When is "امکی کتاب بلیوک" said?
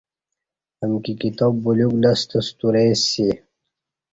0.83-1.93